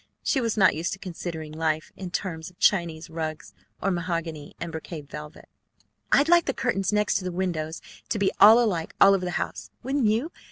She 0.23 0.41
was 0.41 0.57
not 0.57 0.73
used 0.73 0.93
to 0.93 0.97
considering 0.97 1.51
life 1.51 1.91
in 1.95 2.09
terms 2.09 2.49
of 2.49 2.57
Chinese 2.57 3.07
rugs 3.07 3.53
or 3.83 3.91
mahogany 3.91 4.55
and 4.59 4.71
brocade 4.71 5.07
velvet. 5.07 5.47
"I'd 6.11 6.27
like 6.27 6.45
the 6.45 6.55
curtains 6.55 6.91
next 6.91 7.19
the 7.19 7.31
windows 7.31 7.83
to 8.09 8.17
be 8.17 8.31
all 8.39 8.59
alike 8.59 8.95
all 8.99 9.13
over 9.13 9.25
the 9.25 9.29
house, 9.37 9.69
wouldn't 9.83 10.07
you? 10.07 10.31